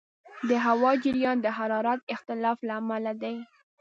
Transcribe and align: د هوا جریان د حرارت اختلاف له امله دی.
د 0.49 0.51
هوا 0.65 0.91
جریان 1.03 1.37
د 1.41 1.47
حرارت 1.57 1.99
اختلاف 2.15 2.57
له 2.67 2.73
امله 2.81 3.11
دی. 3.21 3.35